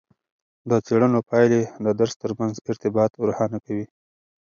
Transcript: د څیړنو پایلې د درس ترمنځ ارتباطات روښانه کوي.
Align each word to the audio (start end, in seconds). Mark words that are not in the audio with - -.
د 0.69 0.71
څیړنو 0.85 1.19
پایلې 1.29 1.61
د 1.85 1.87
درس 1.99 2.13
ترمنځ 2.21 2.55
ارتباطات 2.69 3.19
روښانه 3.27 3.57
کوي. 3.65 3.85